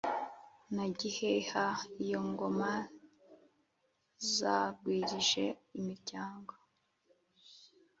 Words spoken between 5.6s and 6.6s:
imiryango.